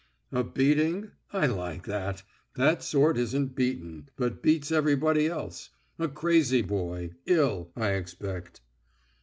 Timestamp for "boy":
6.63-7.11